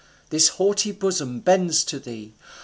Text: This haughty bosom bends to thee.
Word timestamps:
This 0.31 0.47
haughty 0.47 0.91
bosom 0.91 1.41
bends 1.41 1.83
to 1.83 1.99
thee. 1.99 2.33